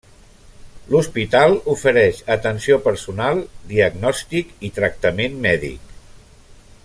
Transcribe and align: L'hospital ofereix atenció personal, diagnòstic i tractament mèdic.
L'hospital 0.93 1.53
ofereix 1.73 2.21
atenció 2.37 2.79
personal, 2.87 3.43
diagnòstic 3.73 4.57
i 4.71 4.75
tractament 4.81 5.41
mèdic. 5.45 5.97